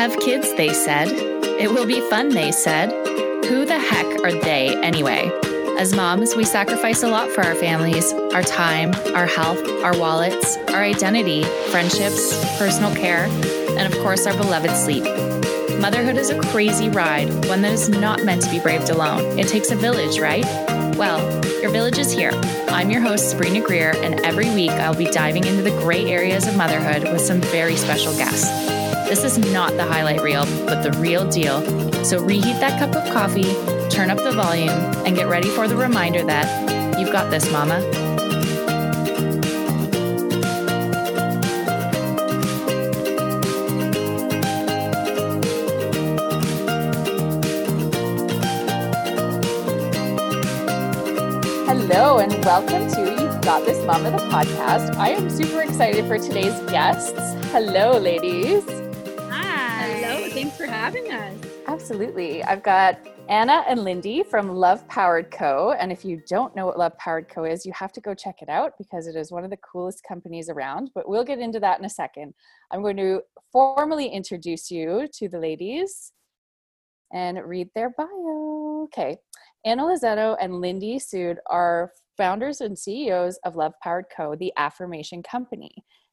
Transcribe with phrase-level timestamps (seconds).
[0.00, 1.08] Have kids, they said.
[1.60, 2.90] It will be fun, they said.
[3.44, 5.30] Who the heck are they anyway?
[5.78, 10.56] As moms, we sacrifice a lot for our families our time, our health, our wallets,
[10.68, 13.26] our identity, friendships, personal care,
[13.76, 15.04] and of course, our beloved sleep.
[15.78, 19.38] Motherhood is a crazy ride, one that is not meant to be braved alone.
[19.38, 20.46] It takes a village, right?
[20.96, 21.20] Well,
[21.60, 22.32] your village is here.
[22.70, 26.46] I'm your host, Sabrina Greer, and every week I'll be diving into the gray areas
[26.46, 28.79] of motherhood with some very special guests.
[29.10, 31.60] This is not the highlight reel, but the real deal.
[32.04, 33.56] So reheat that cup of coffee,
[33.90, 34.70] turn up the volume,
[35.04, 37.80] and get ready for the reminder that you've got this, mama.
[51.66, 54.94] Hello, and welcome to You've Got This Mama, the podcast.
[54.98, 57.34] I am super excited for today's guests.
[57.50, 58.79] Hello, ladies.
[61.90, 62.44] Absolutely.
[62.44, 65.72] I've got Anna and Lindy from Love Powered Co.
[65.72, 67.42] And if you don't know what Love Powered Co.
[67.42, 70.04] is, you have to go check it out because it is one of the coolest
[70.06, 70.92] companies around.
[70.94, 72.32] But we'll get into that in a second.
[72.70, 76.12] I'm going to formally introduce you to the ladies
[77.12, 78.84] and read their bio.
[78.84, 79.16] Okay.
[79.64, 85.24] Anna Lozzetto and Lindy Sood are founders and CEOs of Love Powered Co., the affirmation
[85.24, 85.72] company.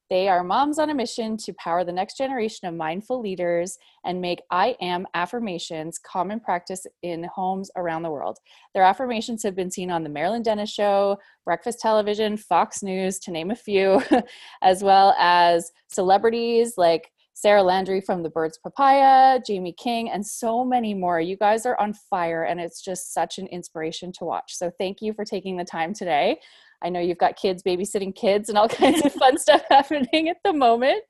[0.10, 4.22] They are moms on a mission to power the next generation of mindful leaders and
[4.22, 8.38] make I am affirmations common practice in homes around the world.
[8.74, 13.32] Their affirmations have been seen on The Marilyn Denis Show, Breakfast Television, Fox News, to
[13.32, 14.02] name a few,
[14.62, 20.66] as well as celebrities like Sarah Landry from The Birds Papaya, Jaime King, and so
[20.66, 21.22] many more.
[21.22, 24.56] You guys are on fire, and it's just such an inspiration to watch.
[24.56, 26.40] So, thank you for taking the time today.
[26.84, 30.38] I know you've got kids babysitting kids and all kinds of fun stuff happening at
[30.44, 31.04] the moment.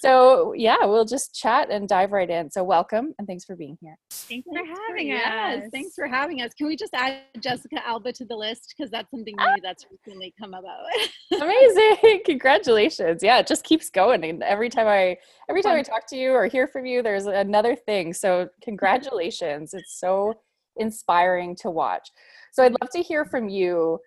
[0.00, 2.50] So, yeah, we'll just chat and dive right in.
[2.50, 3.96] So, welcome and thanks for being here.
[4.10, 5.20] Thanks for having us.
[5.22, 5.68] Yes.
[5.72, 6.52] Thanks for having us.
[6.52, 8.74] Can we just add Jessica Alba to the list?
[8.76, 9.96] Because that's something new that's ah.
[10.06, 10.84] recently come about.
[11.40, 12.20] Amazing.
[12.26, 13.22] Congratulations.
[13.22, 14.22] Yeah, it just keeps going.
[14.24, 15.16] And every time I
[15.48, 18.12] every time I talk to you or hear from you, there's another thing.
[18.12, 19.72] So, congratulations.
[19.72, 20.34] It's so
[20.76, 22.10] inspiring to watch.
[22.52, 23.98] So, I'd love to hear from you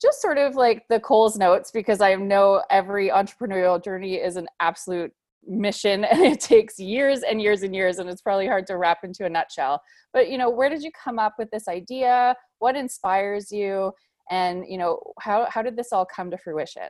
[0.00, 4.46] just sort of like the Coles notes because I know every entrepreneurial journey is an
[4.60, 5.12] absolute
[5.46, 8.98] mission and it takes years and years and years and it's probably hard to wrap
[9.04, 9.80] into a nutshell.
[10.12, 12.34] But you know, where did you come up with this idea?
[12.58, 13.92] What inspires you?
[14.30, 16.88] And you know, how how did this all come to fruition?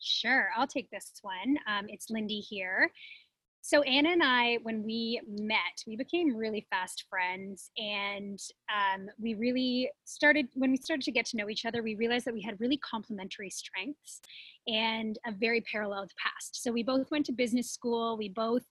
[0.00, 1.56] Sure, I'll take this one.
[1.66, 2.90] Um, it's Lindy here.
[3.68, 8.38] So Anna and I, when we met, we became really fast friends, and
[8.72, 10.46] um, we really started.
[10.54, 12.76] When we started to get to know each other, we realized that we had really
[12.76, 14.20] complementary strengths
[14.68, 16.62] and a very paralleled past.
[16.62, 18.16] So we both went to business school.
[18.16, 18.62] We both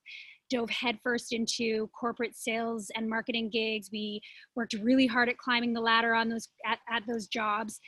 [0.49, 3.89] dove headfirst into corporate sales and marketing gigs.
[3.91, 4.21] We
[4.55, 7.81] worked really hard at climbing the ladder on those at, at those jobs,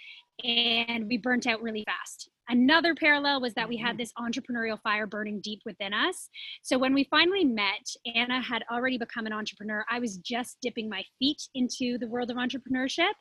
[0.44, 2.32] and we burnt out really fast.
[2.50, 3.98] Another parallel was that we had mm-hmm.
[3.98, 6.30] this entrepreneurial fire burning deep within us.
[6.64, 9.86] So when we finally met, Anna had already become an entrepreneur.
[9.90, 13.14] I was just dipping my feet into the world of entrepreneurship.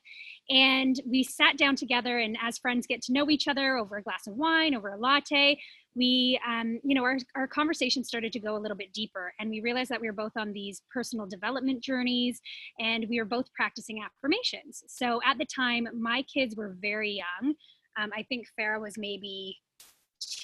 [0.49, 4.03] And we sat down together, and as friends get to know each other over a
[4.03, 5.59] glass of wine, over a latte,
[5.97, 9.33] we, um, you know, our, our conversation started to go a little bit deeper.
[9.41, 12.41] And we realized that we were both on these personal development journeys
[12.79, 14.85] and we were both practicing affirmations.
[14.89, 17.55] So at the time, my kids were very young.
[18.01, 19.57] Um, I think Farah was maybe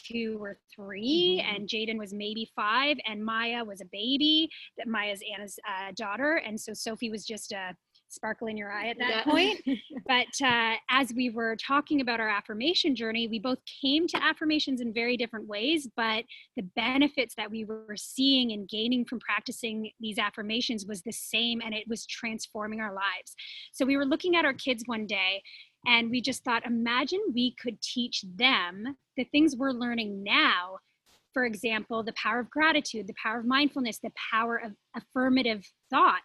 [0.07, 1.55] two or 3 mm-hmm.
[1.55, 4.49] and Jaden was maybe five, and Maya was a baby.
[4.77, 7.75] That Maya's Anna's uh, daughter, and so Sophie was just a
[8.13, 9.25] sparkle in your eye at that yeah.
[9.25, 9.61] point.
[10.07, 14.81] but uh, as we were talking about our affirmation journey, we both came to affirmations
[14.81, 16.25] in very different ways, but
[16.57, 21.61] the benefits that we were seeing and gaining from practicing these affirmations was the same,
[21.65, 23.35] and it was transforming our lives.
[23.73, 25.43] So we were looking at our kids one day
[25.87, 30.79] and we just thought, imagine we could teach them the things we're learning now.
[31.33, 36.21] For example, the power of gratitude, the power of mindfulness, the power of affirmative thought.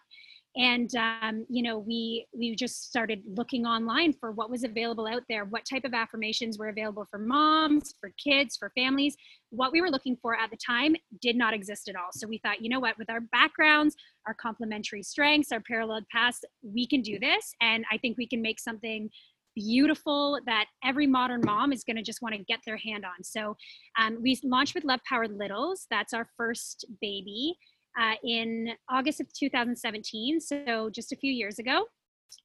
[0.56, 5.22] And um, you know, we we just started looking online for what was available out
[5.28, 9.14] there, what type of affirmations were available for moms, for kids, for families.
[9.50, 12.10] What we were looking for at the time did not exist at all.
[12.12, 13.94] So we thought, you know what, with our backgrounds,
[14.26, 17.54] our complementary strengths, our paralleled paths, we can do this.
[17.60, 19.10] And I think we can make something
[19.58, 23.22] beautiful that every modern mom is going to just want to get their hand on.
[23.22, 23.56] So
[23.98, 25.86] um, we launched with Love Powered Littles.
[25.90, 27.56] That's our first baby
[28.00, 30.40] uh, in August of 2017.
[30.40, 31.86] So just a few years ago.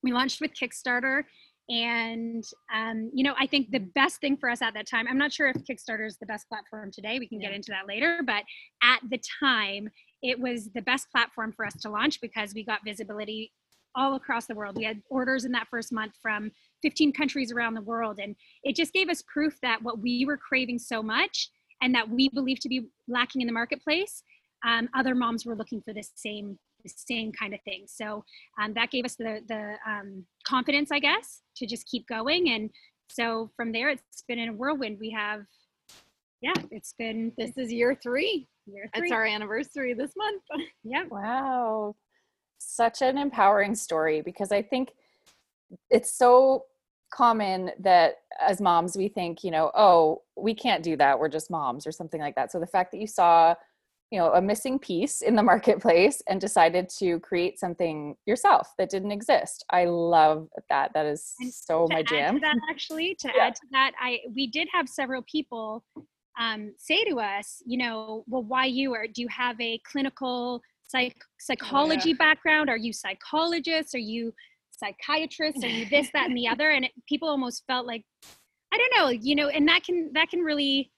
[0.01, 1.24] We launched with Kickstarter
[1.69, 2.44] And,
[2.74, 5.31] um, you know, I think the best thing for us at that time, I'm not
[5.31, 7.19] sure if Kickstarter is the best platform today.
[7.19, 7.50] We can yeah.
[7.50, 8.21] get into that later.
[8.25, 8.44] But
[8.81, 9.89] at the time,
[10.21, 13.51] it was the best platform for us to launch because we got visibility
[13.95, 14.77] all across the world.
[14.77, 16.51] We had orders in that first month from
[16.83, 18.19] 15 countries around the world.
[18.21, 21.50] And it just gave us proof that what we were craving so much
[21.81, 24.21] and that we believe to be lacking in the marketplace,
[24.65, 27.85] um, other moms were looking for the same the same kind of thing.
[27.88, 28.25] So
[28.62, 32.50] um, that gave us the the um, confidence, I guess, to just keep going.
[32.50, 32.69] And
[33.09, 34.97] so from there, it's been in a whirlwind.
[35.00, 35.41] We have,
[36.41, 37.31] yeah, it's been.
[37.38, 38.47] This is year three.
[38.65, 39.07] Year three.
[39.07, 40.44] It's our anniversary this month.
[40.83, 41.03] yeah.
[41.09, 41.95] Wow,
[42.59, 44.91] such an empowering story because I think
[45.89, 46.65] it's so
[47.13, 51.51] common that as moms we think you know oh we can't do that we're just
[51.51, 52.51] moms or something like that.
[52.51, 53.56] So the fact that you saw
[54.12, 58.89] you know a missing piece in the marketplace and decided to create something yourself that
[58.89, 59.63] didn't exist.
[59.69, 60.92] I love that.
[60.94, 62.39] That is and so my jam.
[62.42, 63.48] that actually to yeah.
[63.48, 65.83] add to that i we did have several people
[66.39, 68.94] um, say to us you know well why you?
[68.94, 72.25] Or do you have a clinical psych psychology oh, yeah.
[72.25, 72.69] background?
[72.69, 74.33] Are you psychologists are you
[74.77, 78.03] psychiatrists are you this that and the other and it, people almost felt like
[78.73, 80.91] i don't know you know and that can that can really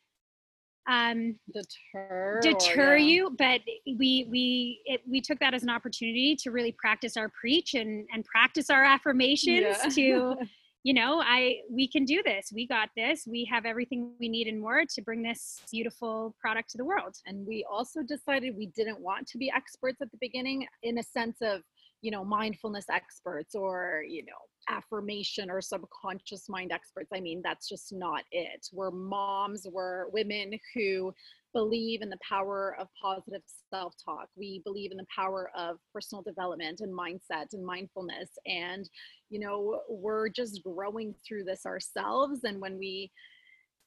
[0.88, 3.08] um, deter deter or, yeah.
[3.08, 7.30] you but we we it, we took that as an opportunity to really practice our
[7.30, 9.90] preach and and practice our affirmations yeah.
[9.90, 10.36] to
[10.84, 14.48] you know i we can do this we got this we have everything we need
[14.48, 18.68] and more to bring this beautiful product to the world and we also decided we
[18.68, 21.62] didn't want to be experts at the beginning in a sense of
[22.06, 24.34] you know mindfulness experts or you know
[24.70, 28.68] affirmation or subconscious mind experts i mean that's just not it.
[28.72, 31.14] We're moms we're women who
[31.54, 33.42] believe in the power of positive
[33.74, 34.28] self-talk.
[34.36, 38.30] We believe in the power of personal development and mindset and mindfulness.
[38.46, 38.88] And
[39.30, 42.42] you know we're just growing through this ourselves.
[42.44, 43.12] And when we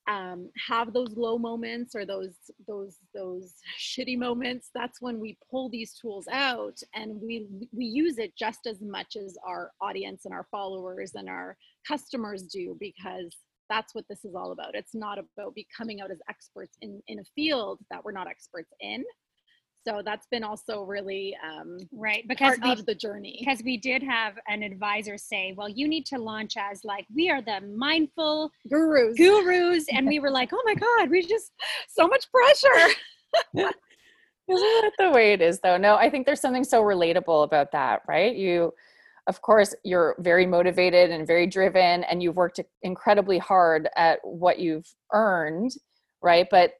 [0.08, 2.34] um, have those low moments or those
[2.66, 8.16] those those shitty moments that's when we pull these tools out and we we use
[8.18, 11.56] it just as much as our audience and our followers and our
[11.86, 13.36] customers do because
[13.68, 14.74] that's what this is all about.
[14.74, 18.72] It's not about becoming out as experts in in a field that we're not experts
[18.80, 19.04] in
[19.88, 23.36] so that's been also really um, right because part of the journey.
[23.40, 27.30] because we did have an advisor say well you need to launch as like we
[27.30, 29.16] are the mindful gurus.
[29.16, 31.52] gurus and we were like oh my god we just
[31.88, 32.94] so much pressure.
[34.50, 35.76] Isn't that the way it is though?
[35.76, 38.34] No i think there's something so relatable about that right?
[38.34, 38.72] You
[39.26, 44.58] of course you're very motivated and very driven and you've worked incredibly hard at what
[44.58, 45.72] you've earned
[46.20, 46.48] right?
[46.50, 46.72] But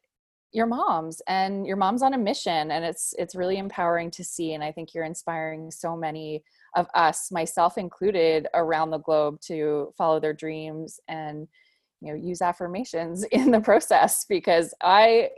[0.53, 4.55] your moms and your mom's on a mission and it's it's really empowering to see
[4.55, 6.43] and i think you're inspiring so many
[6.75, 11.47] of us myself included around the globe to follow their dreams and
[12.01, 15.29] you know use affirmations in the process because i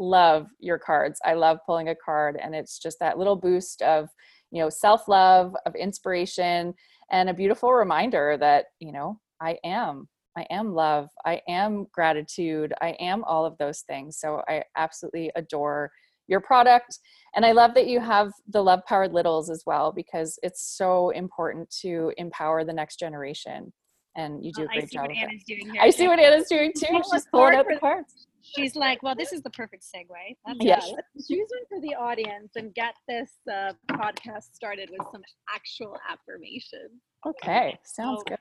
[0.00, 1.20] love your cards.
[1.24, 4.08] I love pulling a card and it's just that little boost of
[4.50, 6.74] you know self-love of inspiration
[7.10, 10.08] and a beautiful reminder that you know i am
[10.40, 14.18] I am love, I am gratitude, I am all of those things.
[14.18, 15.90] So I absolutely adore
[16.28, 16.98] your product.
[17.34, 21.10] And I love that you have the love powered littles as well because it's so
[21.10, 23.72] important to empower the next generation.
[24.16, 25.08] And you do a great I see job.
[25.08, 25.82] What Anna's doing here.
[25.82, 27.02] I see what Anna's doing too.
[27.12, 28.26] She's pulling out the cards.
[28.42, 30.36] She's like, well, this is the perfect segue.
[30.46, 35.06] That's yeah, let's choose one for the audience and get this uh, podcast started with
[35.12, 35.22] some
[35.54, 36.88] actual affirmation.
[37.26, 38.38] Okay, sounds so, good.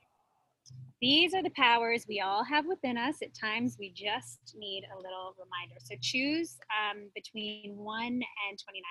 [1.01, 3.17] These are the powers we all have within us.
[3.21, 5.75] At times, we just need a little reminder.
[5.81, 8.83] So choose um, between 1 and 29.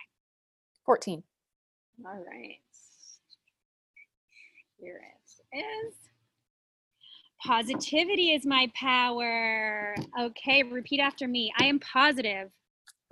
[0.86, 1.22] 14.
[2.06, 2.56] All right.
[4.78, 5.00] Here
[5.52, 5.94] it is.
[7.44, 9.94] Positivity is my power.
[10.18, 11.52] Okay, repeat after me.
[11.60, 12.50] I am positive.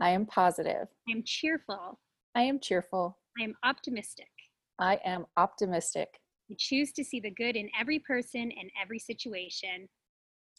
[0.00, 0.88] I am positive.
[1.08, 1.98] I am cheerful.
[2.34, 3.18] I am cheerful.
[3.38, 4.28] I am optimistic.
[4.78, 6.08] I am optimistic.
[6.50, 9.88] I choose to see the good in every person and every situation.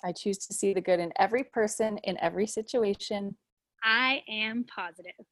[0.03, 3.35] I choose to see the good in every person in every situation.
[3.83, 5.25] I am positive.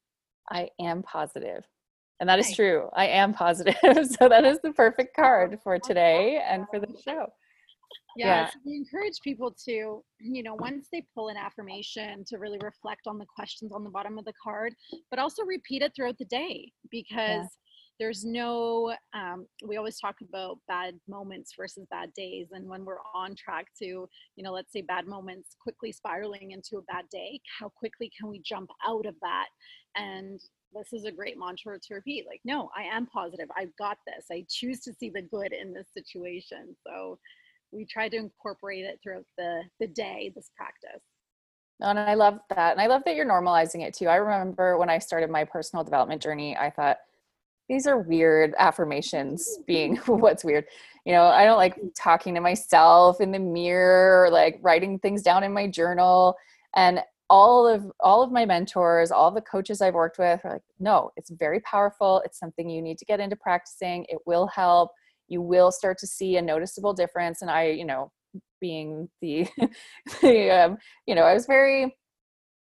[0.50, 1.64] I am positive.
[2.18, 2.88] And that is true.
[2.94, 3.76] I am positive.
[3.82, 7.26] so that is the perfect oh, card for oh, today and oh, for the show.
[8.16, 8.46] Yeah, yeah.
[8.46, 13.02] So we encourage people to, you know, once they pull an affirmation to really reflect
[13.06, 14.74] on the questions on the bottom of the card,
[15.10, 17.46] but also repeat it throughout the day because yeah
[17.98, 23.00] there's no um, we always talk about bad moments versus bad days and when we're
[23.14, 27.40] on track to you know let's say bad moments quickly spiraling into a bad day
[27.58, 29.46] how quickly can we jump out of that
[29.96, 30.40] and
[30.72, 34.26] this is a great mantra to repeat like no i am positive i've got this
[34.30, 37.18] i choose to see the good in this situation so
[37.72, 41.02] we try to incorporate it throughout the the day this practice
[41.78, 42.72] and I love that.
[42.72, 44.06] And I love that you're normalizing it too.
[44.06, 46.96] I remember when I started my personal development journey, I thought,
[47.68, 50.64] these are weird affirmations being what's weird.
[51.04, 55.22] You know, I don't like talking to myself in the mirror or like writing things
[55.22, 56.36] down in my journal.
[56.74, 60.62] And all of all of my mentors, all the coaches I've worked with are like,
[60.78, 62.22] no, it's very powerful.
[62.24, 64.04] It's something you need to get into practicing.
[64.08, 64.90] It will help.
[65.28, 67.42] You will start to see a noticeable difference.
[67.42, 68.12] And I, you know,
[68.60, 69.48] being the,
[70.22, 71.96] the um, you know, I was very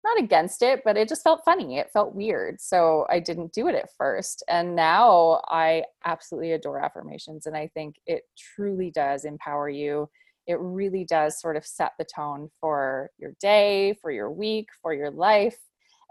[0.08, 1.78] not against it, but it just felt funny.
[1.78, 2.62] It felt weird.
[2.62, 4.44] So I didn't do it at first.
[4.48, 7.46] And now I absolutely adore affirmations.
[7.46, 10.10] And I think it truly does empower you.
[10.48, 14.94] It really does sort of set the tone for your day, for your week, for
[14.94, 15.58] your life,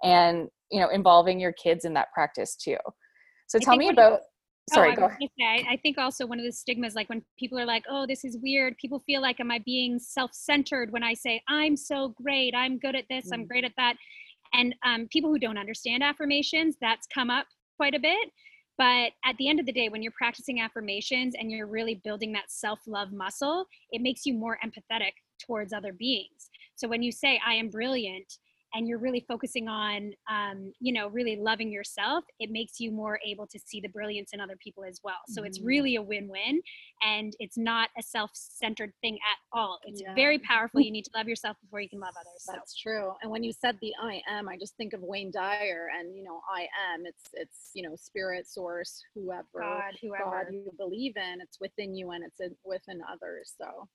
[0.04, 2.76] and, you know, involving your kids in that practice too.
[3.46, 4.20] So tell me about
[4.72, 5.18] sorry oh, go ahead.
[5.38, 8.24] Say, i think also one of the stigmas like when people are like oh this
[8.24, 12.54] is weird people feel like am i being self-centered when i say i'm so great
[12.54, 13.34] i'm good at this mm.
[13.34, 13.94] i'm great at that
[14.52, 17.46] and um, people who don't understand affirmations that's come up
[17.76, 18.30] quite a bit
[18.78, 22.32] but at the end of the day when you're practicing affirmations and you're really building
[22.32, 25.12] that self-love muscle it makes you more empathetic
[25.44, 28.38] towards other beings so when you say i am brilliant
[28.74, 33.18] and you're really focusing on um, you know really loving yourself it makes you more
[33.26, 35.16] able to see the brilliance in other people as well.
[35.28, 36.60] So mm it's really a win-win
[37.02, 39.78] and it's not a self-centered thing at all.
[39.84, 40.12] It's yeah.
[40.12, 40.80] very powerful.
[40.80, 42.52] You need to love yourself before you can love others so.
[42.52, 45.88] that's true and when you said the i am i just think of wayne dyer
[45.98, 50.24] and you know i am it's it's you know spirit source whoever god whoever.
[50.24, 53.88] god you believe in it's within you and it's in, within others so.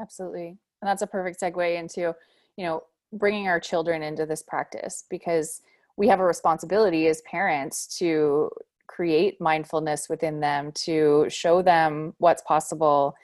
[0.00, 0.48] Absolutely
[0.82, 2.14] and that's a perfect segue into
[2.56, 2.82] you know
[3.12, 5.62] bringing our children into this practice because
[5.96, 8.50] we have a responsibility as parents to
[8.86, 13.14] create mindfulness within them to show them what's possible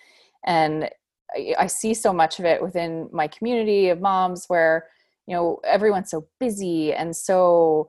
[0.44, 0.90] and
[1.58, 4.88] I, see so much of it within my community of moms where
[5.26, 7.88] you know everyone's so busy and so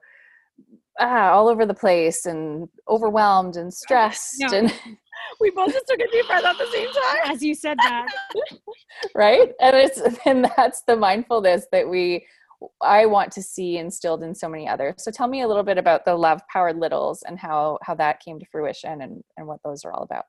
[1.00, 4.58] ah, all over the place and overwhelmed and stressed no.
[4.58, 4.74] and
[5.44, 7.32] we both just took a deep breath at the same time.
[7.32, 8.08] As you said that.
[9.16, 9.52] Right?
[9.60, 12.26] And it's and that's the mindfulness that we
[12.82, 14.96] i want to see instilled in so many others.
[15.00, 18.22] So tell me a little bit about the love powered littles and how how that
[18.22, 20.26] came to fruition and and what those are all about.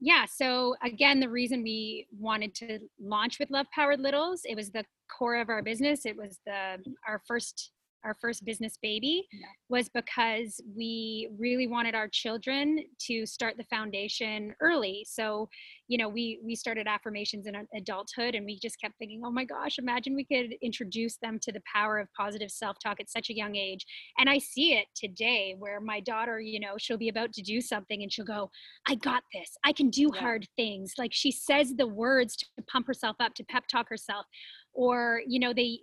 [0.00, 4.70] Yeah so again the reason we wanted to launch with love powered littles it was
[4.70, 4.84] the
[5.18, 6.06] core of our business.
[6.06, 7.72] It was the our first
[8.06, 9.46] our first business baby yeah.
[9.68, 15.06] was because we really wanted our children to start the foundation early.
[15.08, 15.48] So
[15.88, 19.44] you know we we started affirmations in adulthood and we just kept thinking oh my
[19.44, 23.36] gosh imagine we could introduce them to the power of positive self-talk at such a
[23.36, 23.86] young age.
[24.18, 27.60] And i see it today where my daughter you know she'll be about to do
[27.60, 28.50] something and she'll go
[28.88, 29.56] i got this.
[29.64, 30.20] I can do yeah.
[30.20, 30.94] hard things.
[30.98, 34.26] Like she says the words to pump herself up to pep talk herself.
[34.74, 35.80] Or you know they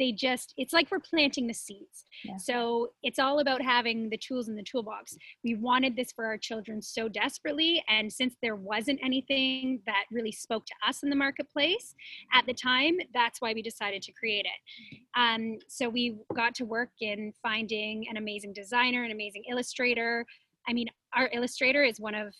[0.00, 2.36] they just it's like we're planting the seeds yeah.
[2.36, 6.38] so it's all about having the tools in the toolbox we wanted this for our
[6.38, 11.14] children so desperately and since there wasn't anything that really spoke to us in the
[11.14, 11.94] marketplace
[12.32, 16.64] at the time that's why we decided to create it um, so we got to
[16.64, 20.24] work in finding an amazing designer an amazing illustrator
[20.66, 22.34] i mean our illustrator is one of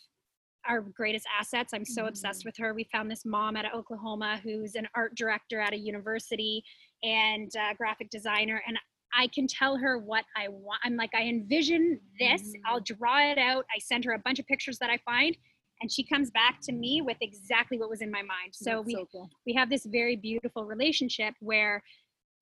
[0.68, 1.72] our greatest assets.
[1.72, 2.46] I'm so obsessed mm.
[2.46, 2.74] with her.
[2.74, 6.62] We found this mom out of Oklahoma who's an art director at a university
[7.02, 8.78] and uh, graphic designer and
[9.16, 10.80] I can tell her what I want.
[10.84, 12.42] I'm like, I envision this.
[12.42, 12.62] Mm-hmm.
[12.66, 13.64] I'll draw it out.
[13.74, 15.36] I send her a bunch of pictures that I find,
[15.80, 18.52] and she comes back to me with exactly what was in my mind.
[18.52, 19.30] So That's we so cool.
[19.46, 21.82] we have this very beautiful relationship where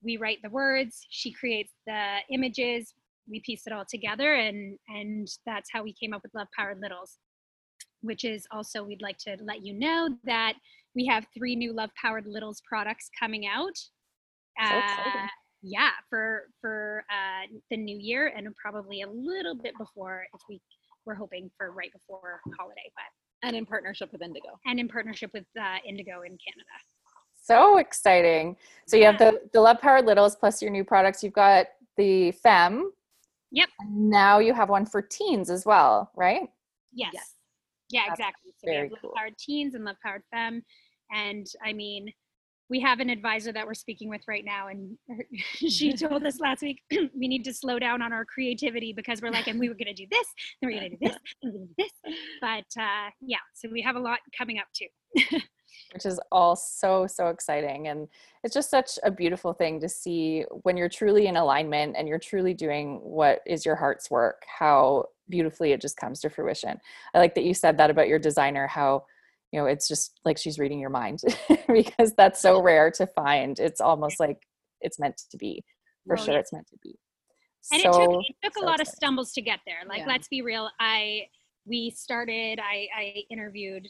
[0.03, 2.95] we write the words, she creates the images,
[3.29, 6.81] we piece it all together, and and that's how we came up with Love Powered
[6.81, 7.19] Littles.
[8.01, 10.55] Which is also we'd like to let you know that
[10.95, 13.77] we have three new Love Powered Littles products coming out
[14.61, 15.27] uh,
[15.63, 20.61] yeah, for for uh, the new year and probably a little bit before if we
[21.05, 25.31] we're hoping for right before holiday, but and in partnership with Indigo and in partnership
[25.33, 26.77] with uh, Indigo in Canada.
[27.43, 28.57] So exciting!
[28.87, 29.13] So you yeah.
[29.13, 31.23] have the the Love Powered Littles plus your new products.
[31.23, 32.93] You've got the Fem.
[33.51, 33.69] Yep.
[33.89, 36.51] now you have one for teens as well, right?
[36.93, 37.13] Yes.
[37.15, 37.35] yes.
[37.89, 38.53] Yeah, That's exactly.
[38.59, 40.63] So we have Love Powered Teens and Love Powered Fem,
[41.11, 42.13] and I mean
[42.71, 44.97] we have an advisor that we're speaking with right now and
[45.55, 49.31] she told us last week we need to slow down on our creativity because we're
[49.31, 50.27] like and we were going to do this
[50.61, 52.13] then we're going to do this and we're going to do this.
[52.41, 55.39] But uh, yeah so we have a lot coming up too.
[55.93, 58.09] Which is all so so exciting and
[58.43, 62.19] it's just such a beautiful thing to see when you're truly in alignment and you're
[62.19, 66.81] truly doing what is your heart's work how beautifully it just comes to fruition.
[67.15, 69.05] I like that you said that about your designer how
[69.53, 71.21] you know it's just like she's reading your mind
[71.69, 74.43] because that's so rare to find it's almost like
[74.81, 75.65] it's meant to be
[76.07, 76.41] for Oh, sure yeah.
[76.41, 76.99] it's meant to be
[77.73, 80.01] and so, it took, it took so a lot of stumbles to get there like
[80.01, 80.07] Yeah.
[80.07, 81.23] let's be real i
[81.67, 83.89] we started i i interviewed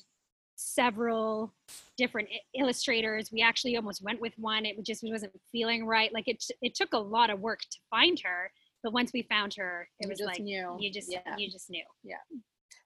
[0.56, 1.54] several
[1.96, 6.42] different illustrators we actually almost went with one it just wasn't feeling right like it
[6.62, 8.50] it took a lot of work to find her
[8.82, 10.76] but once we found her it You was like knew.
[10.80, 11.36] you just Yeah.
[11.36, 11.84] you just knew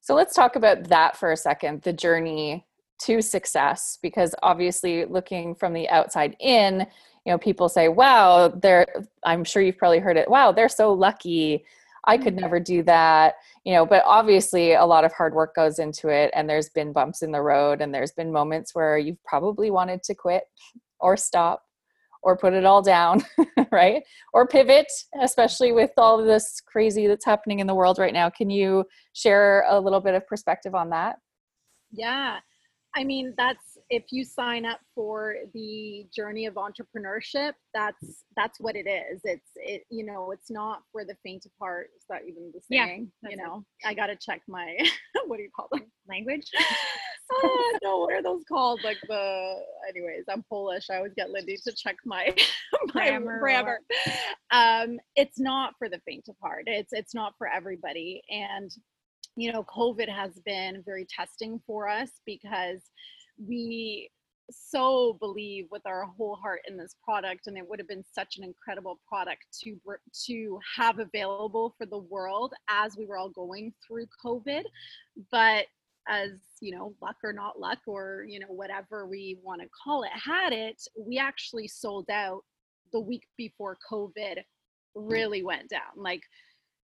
[0.02, 2.66] So let's talk about that for a second the journey
[3.02, 6.87] to success, because obviously, looking from the outside in,
[7.25, 8.87] you know, people say, wow, they're,
[9.25, 11.64] I'm sure you've probably heard it, wow, they're so lucky.
[12.04, 12.42] I could mm-hmm.
[12.42, 16.32] never do that, you know, but obviously, a lot of hard work goes into it,
[16.35, 20.02] and there's been bumps in the road, and there's been moments where you've probably wanted
[20.02, 20.44] to quit
[20.99, 21.62] or stop
[22.22, 23.22] or put it all down,
[23.72, 24.02] right?
[24.32, 24.86] Or pivot,
[25.20, 28.30] especially with all of this crazy that's happening in the world right now.
[28.30, 31.16] Can you share a little bit of perspective on that?
[31.92, 32.38] Yeah.
[32.94, 38.76] I mean, that's if you sign up for the journey of entrepreneurship, that's that's what
[38.76, 39.22] it is.
[39.24, 41.88] It's it, you know, it's not for the faint of heart.
[41.96, 43.10] Is that even the Yeah, saying?
[43.22, 43.42] that's you it.
[43.42, 44.76] know, I gotta check my
[45.26, 45.90] what do you call them?
[46.06, 46.50] language
[47.82, 48.82] no, what are those called?
[48.84, 49.56] Like the
[49.88, 50.90] anyways, I'm Polish.
[50.90, 52.34] I always get Lindy to check my
[52.94, 53.78] my Grammar grammar.
[54.50, 56.64] Um, it's not for the faint of heart.
[56.66, 58.22] It's it's not for everybody.
[58.30, 58.70] And
[59.36, 62.80] you know, COVID has been very testing for us because
[63.38, 64.10] we
[64.50, 68.36] so believe with our whole heart in this product and it would have been such
[68.36, 69.76] an incredible product to
[70.26, 74.62] to have available for the world as we were all going through covid
[75.30, 75.66] but
[76.09, 76.30] as
[76.61, 80.11] you know luck or not luck or you know whatever we want to call it
[80.12, 82.42] had it we actually sold out
[82.92, 84.38] the week before covid
[84.94, 85.80] really went down.
[85.97, 86.23] Like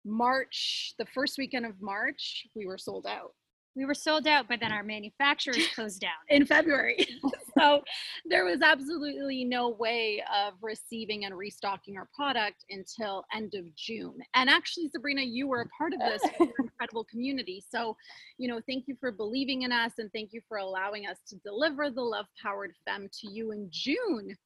[0.06, 3.32] march the first weekend of march we were sold out
[3.76, 7.06] we were sold out but then our manufacturers closed down in February.
[7.58, 7.82] so
[8.24, 14.18] there was absolutely no way of receiving and restocking our product until end of June.
[14.34, 16.22] And actually, Sabrina, you were a part of this
[16.58, 17.62] incredible community.
[17.68, 17.96] So,
[18.38, 21.36] you know, thank you for believing in us and thank you for allowing us to
[21.36, 24.36] deliver the Love Powered Femme to you in June.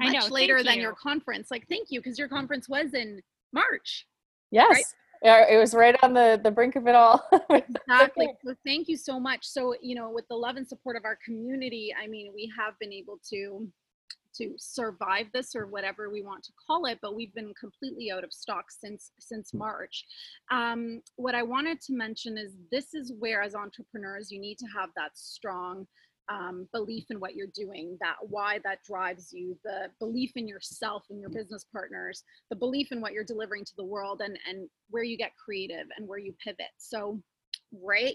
[0.00, 0.82] I Much know, later than you.
[0.82, 1.50] your conference.
[1.50, 3.20] Like, thank you, because your conference was in
[3.52, 4.06] March.
[4.50, 4.94] Yes.
[5.22, 7.28] Yeah, it was right on the, the brink of it all.
[7.50, 8.28] Exactly.
[8.44, 9.46] So thank you so much.
[9.46, 12.78] So, you know, with the love and support of our community, I mean, we have
[12.78, 13.66] been able to
[14.36, 18.24] to survive this or whatever we want to call it but we've been completely out
[18.24, 20.04] of stock since since march
[20.50, 24.66] um, what i wanted to mention is this is where as entrepreneurs you need to
[24.66, 25.86] have that strong
[26.28, 31.04] um, belief in what you're doing that why that drives you the belief in yourself
[31.10, 34.68] and your business partners the belief in what you're delivering to the world and and
[34.90, 36.66] where you get creative and where you pivot.
[36.76, 37.20] So
[37.72, 38.14] right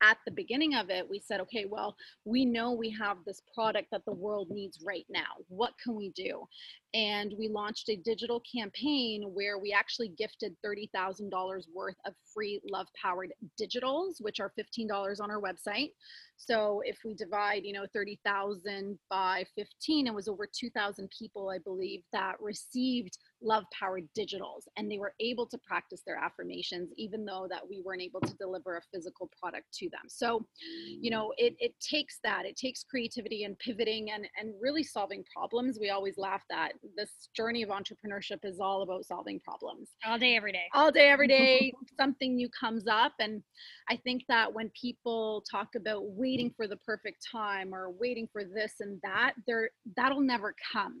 [0.00, 3.88] at the beginning of it we said okay well we know we have this product
[3.90, 5.26] that the world needs right now.
[5.48, 6.46] What can we do?
[6.94, 11.30] And we launched a digital campaign where we actually gifted $30,000
[11.74, 15.90] worth of free love powered digitals which are $15 on our website
[16.38, 21.58] so if we divide you know 30,000 by 15 it was over 2,000 people I
[21.58, 27.24] believe that received love powered digitals and they were able to practice their affirmations even
[27.24, 30.02] though that we weren't able to deliver a physical product to them.
[30.08, 30.46] So
[30.88, 32.46] you know it, it takes that.
[32.46, 35.78] It takes creativity and pivoting and and really solving problems.
[35.80, 39.90] We always laugh that this journey of entrepreneurship is all about solving problems.
[40.04, 40.66] All day every day.
[40.74, 43.42] All day every day something new comes up and
[43.88, 48.44] i think that when people talk about waiting for the perfect time or waiting for
[48.44, 50.98] this and that there that'll never come.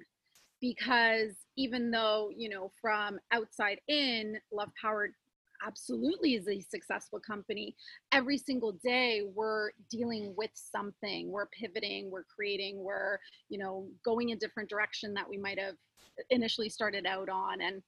[0.60, 5.12] Because even though you know from outside in love powered
[5.66, 7.74] absolutely is a successful company
[8.12, 11.30] every single day we're dealing with something.
[11.30, 13.18] We're pivoting we're creating we're
[13.50, 15.76] you know going a different direction that we might have
[16.30, 17.82] initially started out on and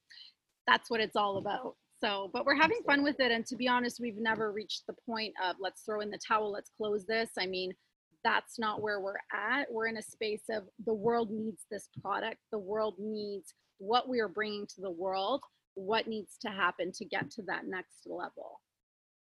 [0.67, 3.69] that's what it's all about so but we're having fun with it and to be
[3.69, 7.31] honest we've never reached the point of let's throw in the towel let's close this
[7.39, 7.73] i mean
[8.23, 12.39] that's not where we're at we're in a space of the world needs this product
[12.53, 15.43] the world needs what we are bringing to the world
[15.75, 18.61] what needs to happen to get to that next level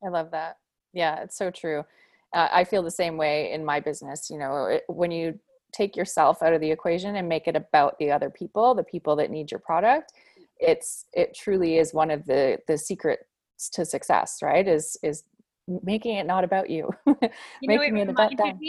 [0.04, 0.58] I love that.
[0.92, 1.84] Yeah, it's so true.
[2.34, 4.28] Uh, I feel the same way in my business.
[4.30, 5.38] You know, it, when you
[5.72, 9.16] take yourself out of the equation and make it about the other people, the people
[9.16, 10.12] that need your product,
[10.58, 13.24] it's it truly is one of the the secrets
[13.72, 14.38] to success.
[14.42, 14.66] Right?
[14.66, 15.24] Is is
[15.82, 17.14] making it not about you, you
[17.62, 18.60] know, making it it about them.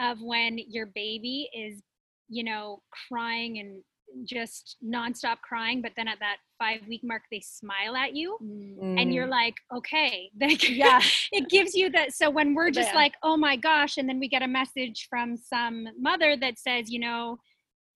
[0.00, 1.82] of when your baby is,
[2.28, 3.82] you know, crying and
[4.24, 8.36] just nonstop crying, but then at that five week mark, they smile at you.
[8.42, 9.00] Mm.
[9.00, 11.00] And you're Mm, like, okay, like, Yeah.
[11.32, 12.12] it gives you that.
[12.12, 12.98] So when we're just Yeah.
[12.98, 16.90] like, oh my gosh, and then we get a message from some mother that says,
[16.90, 17.38] you know,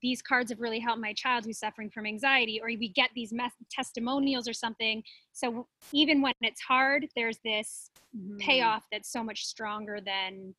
[0.02, 3.32] these cards have really helped my child who's suffering from anxiety, or we get these
[3.32, 5.02] mes- testimonials or something.
[5.32, 8.38] So even when it's hard, there's this Mhm.
[8.38, 10.54] payoff that's so much stronger than,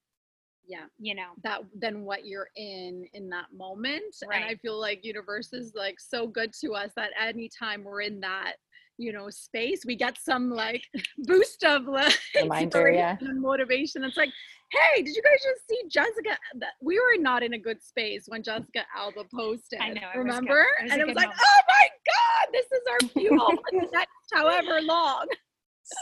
[0.66, 0.88] Yeah.
[1.00, 5.54] you know, that than what you're in in that moment and i feel like universe
[5.54, 8.58] is like so good to us that anytime we're in that
[8.98, 10.84] you know space we get some like
[11.20, 13.12] boost of like Reminder, yeah.
[13.12, 14.32] inspiration and motivation it's like
[14.72, 18.26] hey did you guys just see jessica that we were not in a good space
[18.28, 20.20] when jessica alba posted I know, it was good.
[20.20, 21.42] remember was and a it was like moment.
[21.42, 25.28] oh my god this is our fuel for the next however long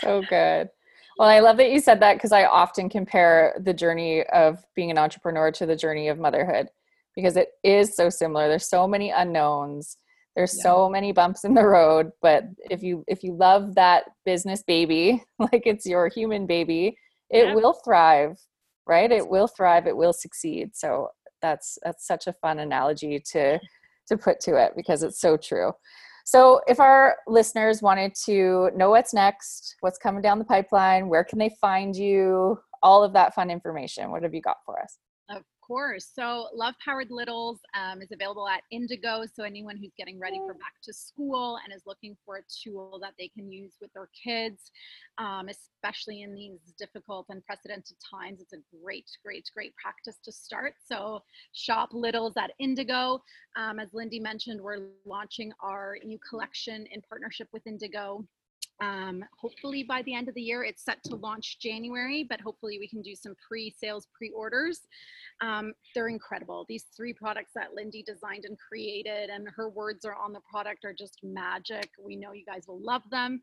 [0.02, 0.70] so good.
[1.18, 4.92] Well, I love that you said that because I often compare the journey of being
[4.92, 6.68] an entrepreneur to the journey of motherhood
[7.16, 8.50] because it is so similar.
[8.50, 9.98] There's so many unknowns.
[10.36, 10.64] There's Yeah.
[10.64, 15.24] so many bumps in the road, but if you if you love that business baby
[15.40, 16.98] like it's your human baby,
[17.30, 17.56] it Yep.
[17.56, 18.38] will thrive,
[18.86, 19.12] right?
[19.12, 20.76] It will thrive, it will succeed.
[20.76, 21.10] So
[21.42, 23.60] that's that's such a fun analogy to
[24.08, 25.72] to put to it because it's so true.
[26.28, 31.24] So, if our listeners wanted to know what's next, what's coming down the pipeline, where
[31.24, 34.98] can they find you, all of that fun information, what have you got for us?
[35.66, 36.12] Of course.
[36.14, 39.24] So, Love Powered Littles um, is available at Indigo.
[39.34, 43.00] So, anyone who's getting ready for back to school and is looking for a tool
[43.02, 44.70] that they can use with their kids,
[45.18, 50.76] um, especially in these difficult, unprecedented times, it's a great, great, great practice to start.
[50.88, 51.24] So,
[51.54, 53.24] shop Littles at Indigo.
[53.56, 58.24] Um, as Lindy mentioned, we're launching our new collection in partnership with Indigo.
[58.82, 62.78] Um, hopefully by the end of the year, it's set to launch January, but hopefully
[62.80, 64.82] we can do some pre-sales, pre-orders.
[65.42, 66.66] Um, they're incredible.
[66.68, 70.86] These three products that Lindy designed and created, and her words are on the product,
[70.86, 71.90] are just magic.
[72.04, 73.42] We know you guys will love them.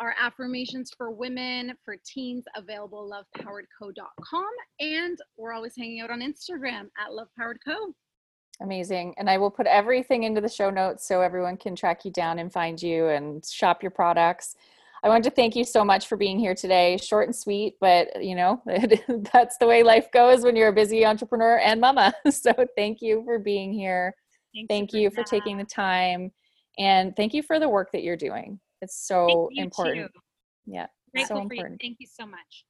[0.00, 6.88] Our affirmations for women, for teens, available lovepoweredco.com, and we're always hanging out on Instagram
[6.98, 7.92] at lovepoweredco.
[8.60, 9.14] Amazing.
[9.18, 12.38] And I will put everything into the show notes so everyone can track you down
[12.38, 14.56] and find you and shop your products.
[15.04, 16.96] I want to thank you so much for being here today.
[16.96, 18.62] Short and sweet, but you know,
[19.32, 22.14] that's the way life goes when you're a busy entrepreneur and mama.
[22.30, 24.14] So thank you for being here.
[24.54, 25.44] thanks, Thank you for Sabrina.
[25.44, 26.30] taking the time
[26.78, 28.60] and thank you for the work that you're doing.
[28.80, 30.10] It's so important.
[30.12, 30.20] too.
[30.66, 30.86] Yeah.
[31.12, 31.80] Grateful so important.
[31.80, 32.64] Thank you so much.